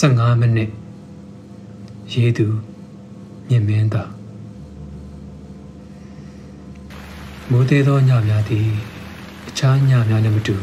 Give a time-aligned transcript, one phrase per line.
[0.00, 0.70] 15မိနစ်
[2.12, 2.46] ရေးသူ
[3.48, 4.02] မြင့်မင်းသာ
[7.50, 8.68] မိုးသေးသောညများသည်
[9.48, 10.56] အခြားညများနဲ့မတူ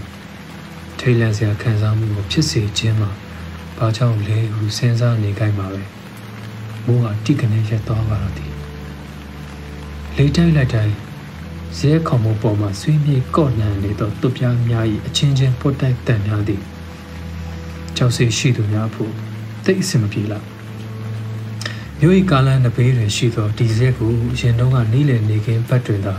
[0.99, 3.09] ထိတ်လန့်စရာခံစားမှုကိုဖြစ်စေခြင်းမှာ
[3.77, 5.83] ဘာကြောင့်လဲဟုစဉ်းစားနေကြမှာပဲ
[6.85, 8.52] မိုးကတိကနေရက်သွားပါတော့သည်
[10.17, 10.95] လေတိုက်လိုက်တိုင်း
[11.77, 16.61] ဇဲခေါမှုပေါ်မှာဆွေးမြေ့ကော့နှံနေသောသူပြားများ၏အချင်းချင်းပုတ်တိုက်တန်များသည်
[17.97, 19.11] ကြောက်စိတ်ရှိသူများဖို့
[19.65, 20.45] သိအဆင်မပြေလား
[21.99, 26.15] မြို့၏ကားလမ်းနှစ်ဘေးတွင်ရှိသောဒီဇယ်ကိုရင်တုန်းကနီးလည်နေခင်းဘက်တွင်သာ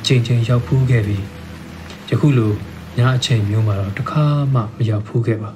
[0.00, 1.24] အချိန်ချင်းရောက်ဖူးခဲ့ပြီး
[2.10, 2.52] ယခုလို
[2.98, 4.24] ညအချိန်မျိုးမှာတော့တခါ
[4.54, 5.50] မှမရောက်ဖူးခဲ့ပါ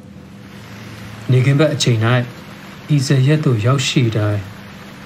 [1.30, 1.98] နေခင်းဘက်အချိန်၌
[2.94, 4.40] ဤဇယ်ရက်သို့ရောက်ရှိတိုင်း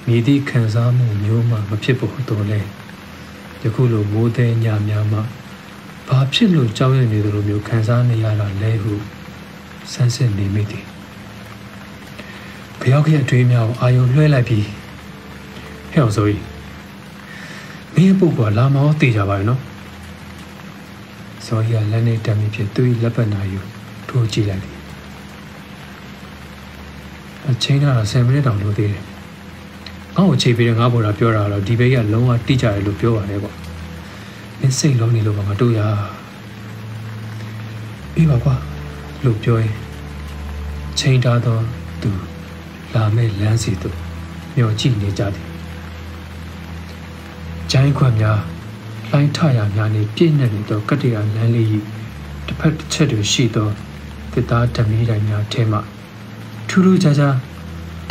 [0.07, 2.59] မြည်သည့်ခံစားမှုမျိုးမှမဖြစ်ဖို့တော်လဲ
[3.61, 5.21] ယခုလိုမိုးသည်ညများမှာ
[6.07, 8.93] ဘာဖြစ်လို့ကြောက်ရွံ့နေသလိုမျိုးခံစားနေရတာလဲဟု
[9.91, 10.85] ဆန်းစစ်နေမိသည်
[12.91, 14.65] ယောက်ရဲ့အတွေးများကိုအာယုံလွှဲလိုက်ပြီး
[15.91, 16.43] ဟဲ့အောင်ဆိုကြီး
[17.95, 19.61] မင်းပုတ်ကလာမောတေးကြပါရဲ့နော်
[21.45, 23.59] ဇော်ကြီးကလက်နဲ့တက်မိဖြစ်သူ့လက်ပတ်နာယူ
[24.09, 24.75] ထိုးကြည့်လိုက်တယ်
[27.49, 29.03] အချိန်ကတော့10မိနစ်တောင်လိုသေးတယ်
[30.15, 33.53] ငါ့ကိုချိန်ပြီးတော့ငါ့ဘော်တာပြောတာတော့ဒီဘက်ကလုံးဝတိကျတယ်လို့ပြောပါတယ်ကွာ
[34.59, 35.79] မင်းစိတ်လုံးနေလို့ပါမတို့ရ
[38.15, 38.55] အေးပါကွာ
[39.25, 39.73] လို့ပြောရင်
[40.99, 41.61] ချိန်ထားတော့
[42.01, 42.09] သူ
[42.93, 43.95] လာမဲ့လမ်းစီသို့
[44.55, 45.45] မျှော်ကြည့်နေကြသည်။
[47.71, 48.39] ဂျိုင်းခွက်များ
[49.11, 51.67] လိုင်းထရများနှင့်ပြည့်နှက်နေသောကတ္တရာလမ်းလေး၏
[52.47, 53.69] တစ်ဖက်တစ်ချက်တွင်ရှိသော
[54.33, 55.79] တစ်သားဓမီတိုင်များထဲမှ
[56.67, 57.35] ထူးထူးခြားခြား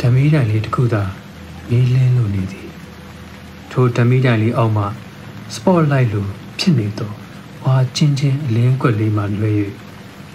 [0.01, 1.03] ဓမီတိုင်လေးတစ်ခုသာ
[1.69, 2.69] မီးလင်းလိုနေသည်။
[3.71, 4.83] ထိုဓမီတိုင်လေးအောက်မှ
[5.53, 6.27] စပေါ့လိုက်လို
[6.59, 7.11] ဖြစ်နေသော
[7.63, 9.51] ဝါချင်းချင်းအလင်းကွက်လေးမှလွှဲ၍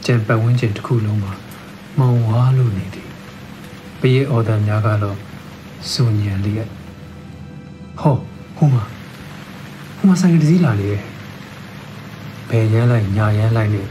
[0.05, 1.33] ကြံပတ်ဝန်းကျင်တစ်ခုလုံးမှာ
[1.99, 3.09] မောင်ဝါလိုနေသည်
[4.01, 5.19] ပရိအော်ဒန်များကတော့
[5.91, 6.69] စူညံလျက်
[8.01, 8.17] ဟော
[8.57, 8.85] ဟိုမှာ
[9.97, 10.91] ဟိုမှာဆိုင်ကတစည်းလာလေ
[12.49, 13.87] ဘယ်ရမ်းလိုက်ညာရမ်းလိုက်နဲ့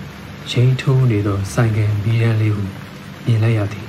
[0.52, 2.68] ချိန်ထိုးနေသောဆိုင်ကမီးရန်လေးကို
[3.26, 3.89] မြင်လိုက်ရသည်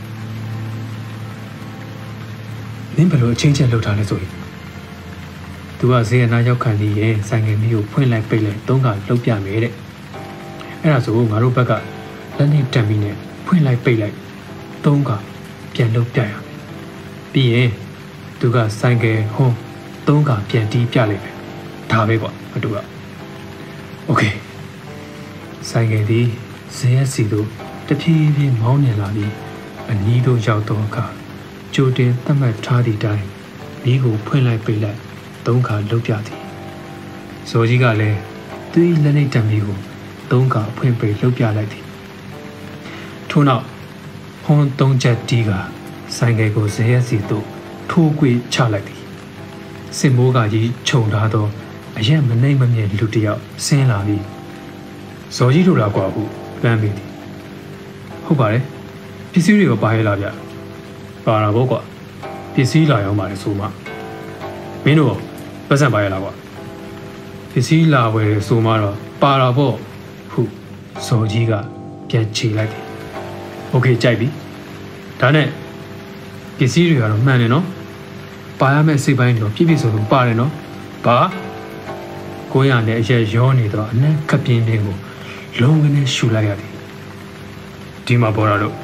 [2.96, 4.32] မင်းဘယ်လိုအချင်းချင်းလှုပ်ထားလဲဆိုရင်
[5.78, 9.74] သူကဇေယနာရောက်ခံပြီးရင်ဆိုင်ကမီးကိုဖွင့်လိုက်ပိတ်လိုက်သုံးခါလှုပ်ပြမယ်တဲ့
[10.82, 11.72] အဲ့ဒါဆိုငါတို့ဘက်က
[12.38, 14.16] လက်နဲ့တံပြီးနဲ့ဖွင့်လိုက်ပိတ်လိုက်
[14.86, 15.18] သုံးခါ
[15.74, 16.40] ပြန်လုပ်ပြရမယ်
[17.34, 17.70] ပြီးရင်
[18.40, 19.56] သူကဆိုင်ကယ်ဟွန်း
[20.08, 21.36] သုံးခါပြန်တီးပြလိုက်မယ်
[21.92, 22.78] ဒါပဲကွာအတူက
[24.06, 24.24] โอเค
[25.70, 26.22] ဆိုင်ကယ်ဒီ
[26.76, 27.48] ဇေယက်စီတို့
[27.88, 29.34] တဖြည်းဖြည်းမောင်းနေလာပြီး
[29.90, 31.06] အနီးတို့ရောက်တော့အခါ
[31.75, 33.25] ကြိုတင်သတ်မှတ်ထားသည့်တိုင်
[33.83, 34.99] မိကိုဖွင့်လိုက်ပိတ်လိုက်
[35.47, 36.39] သုံးခါလှုပ်ပြသည်
[37.51, 38.19] ဇော်ကြီးကလည်း
[38.73, 39.79] သူ့လက်နေတံမီကို
[40.31, 41.85] သုံးခါဖွင့်ပိတ်လှုပ်ပြလိုက်သည်
[43.31, 43.65] ထို့နောက်
[44.45, 45.51] ဟွန်းသုံးချက်တီးက
[46.17, 47.47] ဆိုင်ကယ်ကိုဇေယက်စီသို့
[47.91, 49.01] ထိုးကွေချလိုက်သည်
[49.99, 51.47] စင်မိုးကကြီးခြုံထားသော
[51.99, 54.25] အရက်မနှိမ့်မမြဲလူတစ်ယောက်ဆင်းလာပြီး
[55.37, 56.23] ဇော်ကြီးတို့လာကွာဟု
[56.63, 57.09] ပန်းမိသည်
[58.25, 58.65] ဟုတ်ပါတယ်
[59.33, 60.27] ပစ္စည်းတွေကိုပါရဲလာဗျ
[61.26, 61.82] ပါတာပေါ့ကွာ
[62.54, 63.66] ပစ္စည်းလာရောက်ပါလေဆိုမှ
[64.84, 65.16] မင်းတို့
[65.68, 66.34] ပတ်စံပါရဲလာကွာ
[67.52, 69.76] ပစ္စည်းလာဝယ်ဆိုမှတော့ပါတာပေါ့
[70.32, 70.42] ဟု
[71.08, 71.54] ဇော်ကြီးက
[72.10, 72.84] ပြန်ခြေလိုက်တယ်
[73.72, 74.28] โอเคကြိုက်ပြီ
[75.20, 75.48] ဒါနဲ့
[76.58, 77.66] ပစ္စည်းတွေကတော့မှန်တယ်နော်
[78.60, 80.52] ပါရမယ့်စိတ်ပိုင်းတော့ပြည့်ပြည့်စုံစုံပါတယ်နော်
[81.06, 81.18] ဘာ
[82.54, 84.96] ကိုရနဲ့အရက်ရောနေတော့အနက်ခပြင်းပြင်းကို
[85.62, 86.72] လုံးဝနဲ့ရှူလိုက်ရသည်
[88.06, 88.76] ဒီမှာပေါ်လာလို့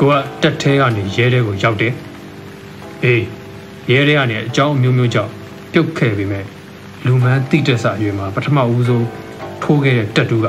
[0.00, 1.94] ကိုကတက်သေးကနေရဲတဲ့ကိုရောက်တယ်
[3.04, 3.24] အေး
[3.90, 5.32] ရဲတဲ့ကနေအကြောင်းအမျိုးမျိုးကြောင့်
[5.72, 6.44] ပြုတ်ခဲ့ပြီမဲ့
[7.06, 9.06] လူမန်းတိတက်စာရွေမှာပထမဦးဆုံး
[9.62, 10.46] ထိုးခဲ့တဲ့တက်တူက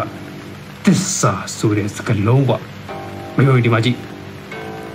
[0.86, 2.58] တစ္ဆာဆိုတဲ့စကလုံးကွာ
[3.36, 3.98] မယုံဒီမှာကြည့်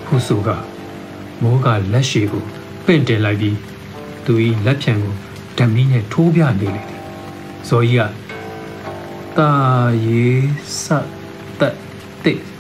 [0.07, 0.49] ဟူဆိုက
[1.43, 2.43] မိုးကလက်ရှည်ကို
[2.85, 3.57] ပင့်တင်လိုက်ပြီး
[4.25, 4.33] သူ၏
[4.67, 5.15] လက်ဖြံကို
[5.59, 7.01] ဓမီနဲ့ထိုးပြနေလေသည်
[7.69, 8.03] ဇော်ကြီးက
[9.39, 9.51] တာ
[10.07, 10.47] ရေး
[10.83, 10.85] စ
[11.59, 11.77] တက်
[12.25, 12.54] တစ်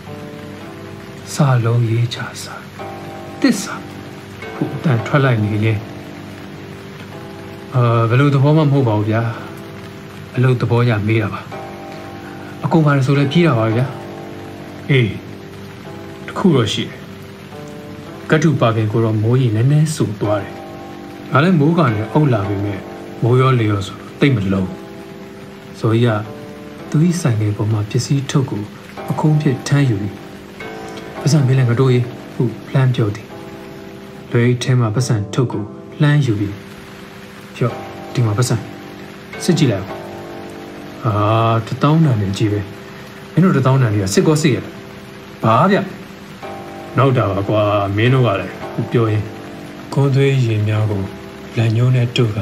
[1.35, 2.55] စာလုံးရေးချစာ
[3.41, 3.75] တစ်စာ
[4.55, 5.79] ဟိုအတန်ထွက်လိုက်နေရင်
[7.75, 9.23] အာဘယ်လိုသဘောမှမဟုတ်ပါဘူးဗျာ
[10.37, 11.41] အလုပ်သဘောရမေးတာပါ
[12.65, 13.87] အကုန်ပါဆိုလည်းပြေးတာပါဗျာ
[14.91, 15.13] အေး
[16.39, 16.99] ခုတော့ရှိတယ်
[18.31, 20.55] ကတ်တူပါခင်ကိုတော့မိုးကြီးနည်းနည်းဆူသွားတယ်
[21.33, 22.81] ငါလည်းမိုးကလည်းအုပ်လာပြီမဲ့
[23.23, 24.71] မိုးရောလေရောဆိုတိတ်မလုံး
[25.79, 26.11] ဇော်ကြီးက
[26.91, 28.63] သူ့ဆိုင်ငယ်ပေါ်မှာပစ္စည်းထုတ်ကို
[29.11, 30.24] အခုံးဖြစ်ထမ်းယူပြီး
[31.26, 32.05] ပတ်စံမေးလည်းငါတို့ရေး
[32.35, 32.43] ဟု
[32.73, 33.26] လှမ်းပြောသည်
[34.31, 35.65] လွယ်ထဲမှာပတ်စံထုတ်ကို
[36.00, 36.55] လှမ်းယူပြီး
[37.59, 37.75] ရော့
[38.15, 38.56] ဒီမှာပတ်စံ
[39.44, 39.87] စစ်ကြည့်လိုက်
[41.05, 41.15] အာ
[41.67, 42.61] တထောင်းတန်နေကြည့်ပဲ
[43.32, 44.73] မင်းတို့တထောင်းတန်တွေကစစ်ကောစစ်ရလား
[45.44, 45.76] ဘာဗျ
[46.99, 47.62] နောက်တာပါကွာ
[47.97, 48.55] မင်းတို့ကလည်း
[48.93, 49.23] ပြောရင်
[49.93, 51.03] ကုန်းသွေးရင်များကို
[51.56, 52.38] လန်ညိုးနဲ့တုတ်က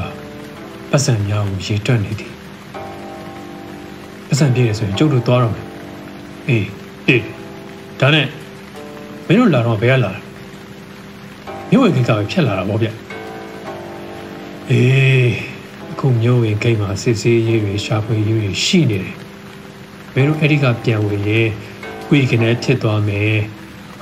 [0.91, 2.31] ပတ်စံများကိုရေတွက်နေသည်
[4.27, 5.65] ပတ်စံပြည့်ရဆိုရင်ကျုပ်တို့သွားတော့မယ်
[6.47, 6.67] အေး
[7.07, 7.23] အေး
[8.01, 8.27] ဒါနဲ့
[9.27, 10.21] မင်းတို့လာတော့ဘယ်ကလာလဲ
[11.69, 12.87] မြို့ဝင်ကိစ္စပဲဖြတ်လာတာပေါ့ဗျ
[14.69, 15.31] အေး
[15.91, 19.15] အခုမြို့ဝင်ဂိတ်မှာစစ်ဆေးရေးတွေရှာဖွေရေးတွေရှိနေတယ်
[20.13, 21.47] မင်းတို့အဲ့ဒီကပြန်ဝင်ရင်
[22.09, 23.37] ဝီကနေဖြစ်သွားမယ်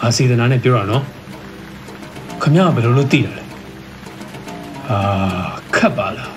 [0.01, 1.03] အာစီဒနာနဲ့ပြောတာနော်
[2.41, 3.43] ခမရဘယ်လိုလုပ်သိတာလဲ
[4.89, 4.97] အာ
[5.75, 6.31] ခတ်ပါလား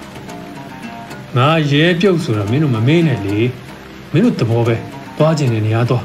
[1.37, 3.39] ငါရဲပြုတ်ဆိုတာမင်းတို့မမေးနဲ့လေ
[4.13, 4.77] မင်းတို့သဘောပဲ
[5.19, 6.05] သွားကျင်တဲ့နေရာသွား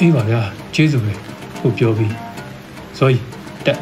[0.00, 0.40] အေးပါဗျာ
[0.74, 1.27] ကျေးဇူးပဲ
[1.58, 2.14] ဟုတ်ပြောပြီး
[2.98, 3.24] ဇော်ကြီး
[3.66, 3.80] တက်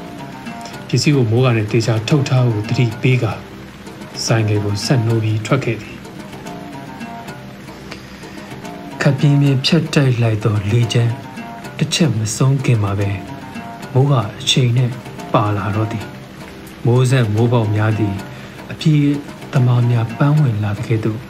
[0.89, 3.25] ပစ္စည်းကိုမိုးကနေတေချာထုတ်ထားဖို့တတိပေးက
[4.25, 5.97] ဆိုင်ငယ်ကိုဆက်နှိုးပြီးထွက်ခဲ့သည်
[9.01, 11.13] ခပ်ပြင်းပြင်းဖြတ်တိုက်လိုက်တော့လေချမ်း
[11.79, 13.11] တစ်ချက်မဆုံးခင်မှာပဲ
[13.93, 14.91] မိုးကအချိန်နဲ့
[15.33, 16.07] ပါလာတော့သည်
[16.87, 18.15] မိုးဆက်မိုးပေါက်များသည်
[18.71, 19.05] အပြည့်
[19.53, 21.21] တမားများပန်းဝင်လာတဲ့ကဲ့သို့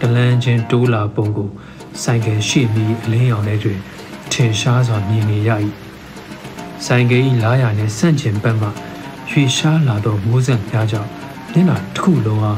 [0.00, 1.50] တလန်းချင်းတိုးလာပုံကို
[2.02, 3.80] ဆိုင်ကယ်ရှိပြီးအလင်းရောင်ထဲတွင်
[4.32, 5.50] ထင်ရှားစွာမြင်နေရ၏
[6.84, 8.68] ဆိုင်ကယ်၏လားရနှင့်ဆန့်ကျင်ဘက်မှ
[9.30, 11.10] ရွှေရှားလာသောမိုးဆက်များကြောင့်
[11.52, 12.52] မျက်နှာတစ်ခုလုံးဟာ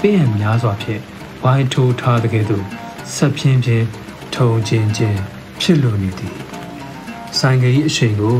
[0.00, 1.00] ပင်းရများစွာဖြင့်
[1.42, 2.64] ဝိုင်းထိုးထားတဲ့ကဲ့သို့
[3.14, 3.86] ဆက်ဖြင်းဖြင်း
[4.34, 5.20] ထုံချင်းချင်း
[5.60, 6.36] ဖြစ်လိုနေသည်
[7.38, 8.36] ဆိုင်ကယ်၏အရှိန်ကို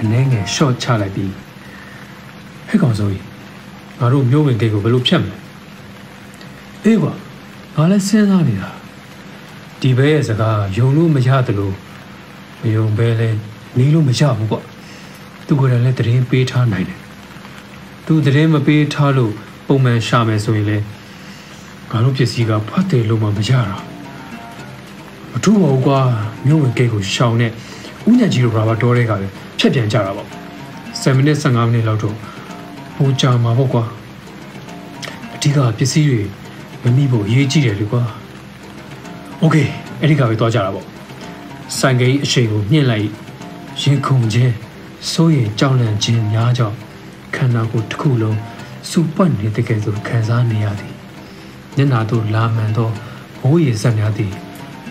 [0.00, 1.32] အနှဲငယ်ရှော့ချလိုက်ပြီး
[2.68, 3.24] ဟဲ့ကောင်စိုးကြီး
[3.98, 5.36] ငါတို့မျိုးဝင်ကိတ်ကိုဘယ်လိုဖြတ်မလဲ
[6.84, 7.12] အေးကွာ
[7.76, 8.70] ငါလည်းစဉ်းစားနေတာ
[9.80, 11.74] ဒီဘဲရဲ့စကားယုံလို့မရတယ်လို့
[12.62, 13.30] မယုံဘဲလဲ
[13.77, 14.61] နေလို့မရဘူးကွာ
[15.47, 16.99] သူကလည်းတရင်ပေးထားနိုင်တယ်
[18.05, 19.33] သူတရင်မပေးထားလို့
[19.67, 20.77] ပုံမှန်ရှာမယ်ဆိုရင်လေ
[21.91, 23.75] ငါတို့ပစ္စည်းကဖတ်တယ်လို့မှမရတာ
[25.31, 25.99] မထူးပါဘူးကွာ
[26.47, 27.51] မြို့ဝင်ဂိတ်ကိုရှောင်နဲ့
[28.09, 30.27] ဥညာကြီးတို့ဘာဘာတော်တဲ့ကလည်းဖြတ်ပြန်ကြတာပေါ့
[30.71, 32.15] 7မိနစ်15မိနစ်လောက်တော့
[32.95, 33.83] ဟိုကြာမှာပေါ့ကွာ
[35.33, 36.21] အဓိကပစ္စည်းတွေ
[36.83, 38.03] မမိဖို့အရေးကြီးတယ်လေကွာ
[39.39, 39.55] โอเค
[39.99, 40.85] အဲ့ဒီကပဲသွားကြတာပေါ့
[41.79, 43.07] ဆိုင်ကကြီးအရှိန်ကိုမြင့်လိုက်
[43.82, 44.54] ရင်ခုန်ခြင်း
[45.10, 46.76] စိုးရိမ်ကြောက်လန့်ခြင်းများကြောင့်
[47.34, 48.38] ခန္ဓာကိုယ်တစ်ခုလုံး
[48.90, 50.94] စူပွက်နေတဲ့ကဲ့သို့ခံစားနေရသည်
[51.76, 52.90] မျက်နာသို့လာမှန်သော
[53.42, 54.32] မိုးရေစက်များသည်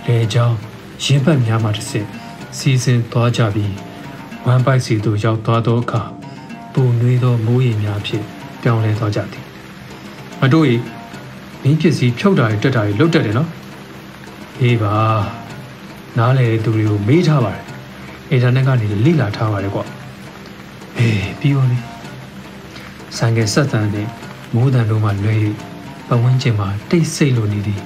[0.05, 0.55] လေကြောင်း
[1.03, 2.07] ရင်ပတ်များမှတစ်ဆင့်
[2.57, 3.73] စီစဉ်သွားကြပြီး
[4.45, 6.01] ဝမ်ပိုက်စီသို့ရောက်သွားသောအခါ
[6.73, 8.25] ပူနွေးသောမိုးရေများဖြင့်
[8.61, 9.43] ပြောင်းလဲသွားကြသည်
[10.39, 10.65] မတို့၏
[11.61, 13.49] မင်းပစ္စည်းဖြုတ်တာတွေတက်တာတွေလုတ်တက်တယ်နော်
[14.61, 14.95] အေးပါ
[16.17, 17.76] နားလေသူတွေကိုမေးထားပါတယ်
[18.31, 19.81] အင်တာနက်ကနေလိလာထားပါတယ်ကွ
[20.97, 21.77] အေးပြီးပါပြီ
[23.17, 24.07] ဆိုင်ကဆက်တန်နဲ့
[24.53, 25.35] မိုးတန်တို့မှလွဲ၍
[26.07, 27.81] ပဝန်းကျင်မှာတိတ်ဆိတ်လိုနေသည်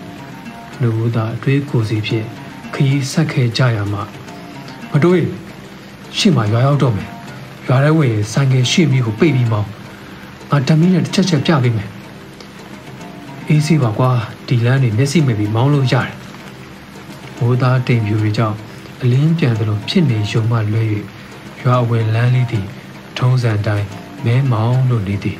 [0.81, 2.25] လူဦးသားအတွေးကိုစီဖြင့်
[2.73, 4.03] ခရီးဆက်ခဲ့ကြရမှာ
[4.91, 5.25] မတွေး
[6.17, 7.09] ရှေ့မှာရွာရောက်တော့မယ်
[7.67, 9.69] ရွာထဲဝင်ဆိုင်ကရှေ့မီးကိုပိတ်ပြီးမောင်း
[10.49, 11.89] ငါဓမင်းနဲ့တစ်ချက်ချက်ပြပေးမယ်
[13.47, 14.11] အေးစီပါကွာ
[14.47, 16.15] ဒီလမ်းနေမျက်စိမိပြီးမောင်းလို့ရတယ်
[17.37, 18.57] မိုးသားတိမ်ဖြူတွေကြောင့်
[19.03, 20.81] အလင်းပြန်သလိုဖြစ်နေရုံမှလွဲ၍
[21.61, 22.65] ရွာအဝယ်လမ်းလေးသည်
[23.17, 23.87] ထုံးစံတိုင်း
[24.25, 25.37] မဲမောင်းလို့နေသည်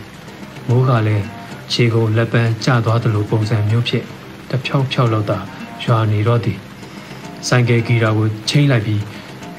[0.67, 1.25] မိုးကလည်း
[1.71, 4.05] ခြေကုန်လက်ပန်းကျသွားသလိုပုံစံမျိုးဖြင့်
[4.49, 5.39] တဖြောက်ဖြောက်လောက်သာ
[5.83, 6.57] ရွာနေတော့သည်
[7.47, 9.01] ဆိုင်ကယ်ဂီတာကိုချိန်လိုက်ပြီး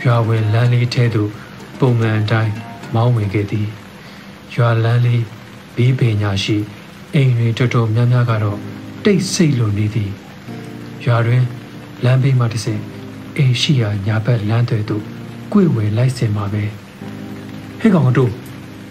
[0.05, 1.31] ရွာဝင်လမ်းလေးထဲသို့
[1.79, 2.53] ပုံမှန်အတိုင်း
[2.95, 3.69] မောင်းဝင်ခဲ့သည်
[4.55, 5.23] ရွာလမ်းလေး
[5.77, 6.57] ဘေးပင်ညာရှိ
[7.15, 8.59] အိမ်တွေတော်တော်များများကတော့
[9.05, 10.11] တိတ်ဆိတ်လိုနေသည်
[11.05, 11.43] ရွာတွင်
[12.05, 12.83] လမ်းဘေးမှတစ်ဆင့်
[13.37, 15.03] အိမ်ရှိရာညာဘက်လမ်းတွေသို့
[15.53, 16.65] ကြွေဝယ်လိုက်စင်မှာပဲ
[17.81, 18.33] ဟဲ့ကောင်တို့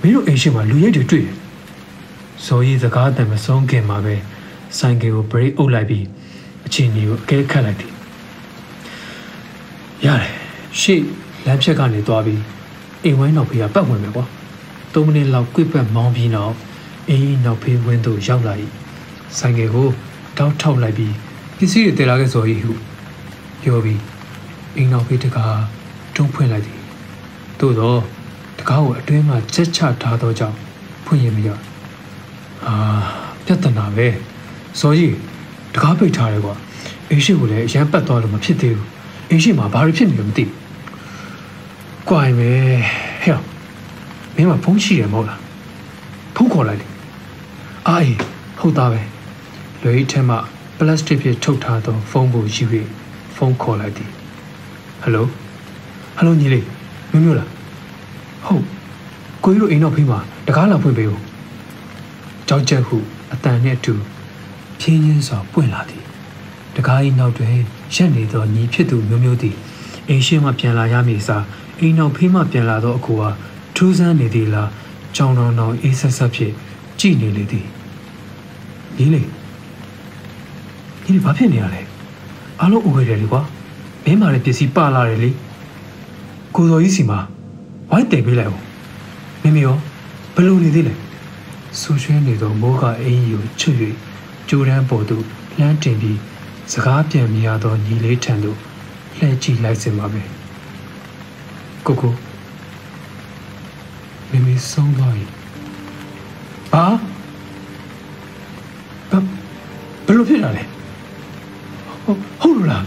[0.01, 1.35] မင်းတို့အိမ်ရှိမှာလူရိတ်တွေတွေ့တယ်
[2.45, 4.15] ဇော်ရီစကားအတန်မဆုံးခင်မှာပဲ
[4.77, 6.05] ဆိုင်ကယ်ကိုဘရိတ်အုပ်လိုက်ပြီး
[6.65, 7.91] အချင်းကြီးကိုအကဲခတ်လိုက်တယ်
[10.05, 10.33] ရတယ်
[10.79, 11.01] ရှေ့
[11.45, 12.41] လမ်းဖြတ်ကနေသွားပြီး
[13.03, 14.25] အိမ်ဝိုင်းနောက်ဖေးကပတ်ဝင်မယ်ကွာ
[14.93, 16.55] ၃မိနစ်လောက်ကွေ့ပတ်မောင်းပြီးနောက်
[17.09, 18.53] အင်းနောက်ဖေးဝင်းသို့ရောက်လာ၏
[19.37, 19.87] ဆိုင်ကယ်ကို
[20.37, 21.13] တောက်ထောက်လိုက်ပြီး
[21.57, 22.73] ပစ္စည်းတွေတည်လာခဲ့ဆို၏ဟု
[23.61, 24.10] ပြောပြီး
[24.75, 25.59] အိမ်နောက်ဖေးတကား
[26.15, 26.79] တွန်းဖွင့်လိုက်သည်
[27.59, 27.99] သို့တော့
[28.59, 30.57] တကားကိုအတွင်းမှာချက်ချထားသောကြောင့်
[31.05, 31.49] ဖွင့်ရမရ
[32.65, 32.75] အာ
[33.45, 34.07] ပြဿနာပဲ
[34.79, 35.15] စောကြီး
[35.73, 36.55] တကားပိတ်ထားတယ်ကွာ
[37.09, 38.87] အိမ်ရှိကိုလည်းအရန်ပတ်သွားလို့မဖြစ်သေးဘူး
[39.29, 40.57] အိမ်ရှိမှာဘာတွေဖြစ်နေလဲမသိဘူး။
[42.07, 42.51] ကြွိုင်ပဲ
[43.23, 43.39] ဟဲ့
[44.35, 45.39] မင်းမဖုန်းရှိတယ်မဟုတ်လား
[46.35, 46.87] ဖုန်းခေါ်လိုက်လေ
[47.87, 48.17] အာအေး
[48.59, 49.01] ဟုတ်သားပဲ
[49.81, 50.37] လွယ်ဤထဲမှာ
[50.77, 52.65] ပလတ်စတစ်ဖြင့်ထုတ်ထားသောဖုန်းကိုယူ၍
[53.35, 54.11] ဖုန်းခေါ်လိုက်သည်
[55.03, 55.27] ဟယ်လိုဟ
[56.19, 56.65] ယ်လိုညီလေး
[57.11, 57.49] မျိုးမျိုးလား
[58.45, 58.63] ဟုတ်
[59.43, 61.21] ကိုကြီးတို့အိမ်တော့ဖိမှာတကားလာဖွင့်ပေးဦး
[62.47, 62.97] ကြောက်ကြက်ဟု
[63.33, 63.93] အတန်နဲ့အတူ
[64.79, 66.03] ဖြင်းချင်းစွာပွင့်လာသည်
[66.75, 67.53] တကား၏နောက်တွင်
[67.95, 69.55] ရက်နေသောညီဖြစ်သူမျိုးမျိုးသည်
[70.07, 71.45] အိမ်ရှိမှပြန်လာရမည်စား
[71.79, 73.29] အိမ်နောက်ဖေးမှပြန်လာသောအကူဟာ
[73.75, 74.69] ထူးဆန်းနေသည်လား
[75.15, 76.53] ကြောင်တောင်တောင်အေးဆက်ဆက်ဖြင့်
[76.99, 77.65] ကြည်နေလေသည်
[78.97, 79.27] ညီလေး
[81.03, 81.81] ညီလေးဘာဖြစ်နေရလဲ
[82.59, 83.41] အားလုံးအိုရတယ်လေကွာ
[84.03, 85.29] မင်းမာတဲ့ပစ္စည်းပါလာတယ်လေ
[86.55, 87.19] ကိုတော်ကြီးစီမှာ
[87.89, 88.63] ဝိုင်းတင်ပေးလိုက်အောင်
[89.43, 89.77] မမေရော
[90.35, 90.93] ဘယ်လိုနေသေးလဲ
[91.79, 93.77] ဆူရွှဲနေသောမိုးကအင်းကြီးကိုချွတ်၍
[94.49, 95.23] ကြိုးတန်းပေါ်သို့
[95.57, 96.17] လှမ်းတင်ပြီး
[96.71, 98.57] စကားပြန်မြင်ရသောညီလေးထံသို့
[99.17, 100.21] လှည့်ကြည့်လိုက်စင်ပါပဲ
[101.85, 102.13] ကိုကို
[104.31, 105.25] မမေဆုံးသွားပြီ
[106.73, 106.85] ဟာ
[109.09, 109.13] ဘ
[110.05, 110.63] ဘယ်လိုဖြစ်တာလဲ
[112.03, 112.85] ဟုတ်ဟုတ်လို့လား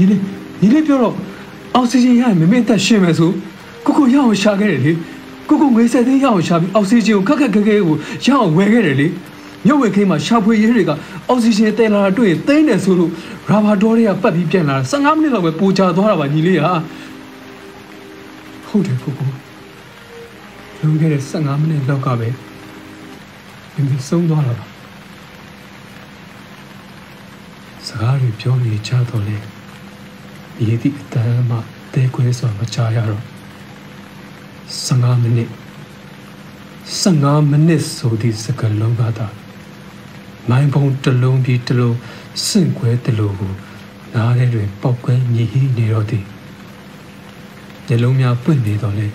[0.00, 0.20] ညီလေး
[0.60, 1.14] ညီလေးပြောတော့
[1.74, 3.30] အောက်ဆီဂျင်ရရင်မမေအသက်ရှင်မယ်ဆို
[3.84, 4.92] ကိုကိုရအောင်ရှာခဲ့တယ်လေ
[5.48, 9.06] ကိုကိုငွေဆက်သိန်းရအောင်ရှာပြီးအောက်ဆီဂျင်ကိုခက်ခက်ခဲခဲကိုရအောင်ဝယ်ခဲ့တယ်လေ
[9.66, 10.90] မြုပ်ဝဲခင်းမှာရှာဖွေရေးတွေက
[11.28, 13.10] အောက်ဆီဂျင်တဲလာတာတွေ့ရင်သိန်းတယ်ဆိုလို့
[13.48, 16.72] ရာဘာဒေါ်တွေကပတ်ပြီးပြန်လာတာ15မိနစ်လောက်ပဲပူချသွားတာပါညီလေးဟာ
[18.66, 19.30] ဟုတ်တယ်ကိုကို
[20.80, 22.28] လွန်ခဲ့တဲ့15မိနစ်လောက်ကပဲ
[23.74, 24.66] မမေဆုံးသွားတာပါ
[27.86, 29.36] စကားတွေပြောနေကြတော့လေ
[30.66, 31.56] ရည်သည့်အတန်းမှ
[31.92, 33.24] တဲခွဲစွာမချရတော့
[34.86, 35.50] 15မိနစ်
[37.00, 39.26] 15မိနစ်ဆိုသည့်စကားလုံးကသာ
[40.48, 41.96] မိုင်းပုံတစ်လုံးပြီးတစ်လုံး
[42.46, 43.52] စင့်ခွဲတစ်လုံးကို
[44.14, 46.24] နားထဲတွင်ပောက်ကွဲမြည်ဟိနေတော့သည်
[47.86, 49.06] ညလုံးများပွင့်နေတော့လေ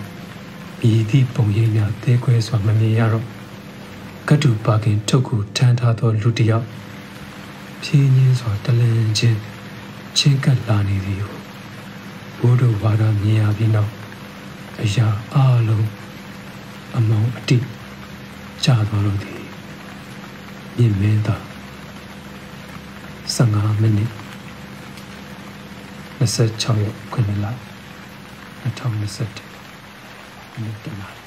[0.80, 3.26] မြည်သည့်ပုံရိပ်များတဲခွဲစွာမမြင်ရတော့
[4.28, 6.66] ကတူပါကင်ထုတ်ကိုထမ်းထားသောလူတစ်ယောက်
[7.82, 9.38] ဖြင်းညင်းစွာတလန်ချင်း
[10.16, 11.35] ချင်းကပ်လာနေသည်ကို
[12.40, 13.90] ဘိုးတို့ဘာသာမြင်ရပြီးနောက်
[14.82, 15.36] အရာအ
[15.68, 15.86] လုံး
[16.96, 17.58] အမောင်အတိ
[18.64, 19.40] ကြာသွားလို့သည်
[20.76, 21.36] မြင်မင်းသာ
[23.36, 24.10] 15မိနစ်
[26.20, 29.00] 26ရက်9လ2021
[30.52, 31.25] မိနစ်တနာ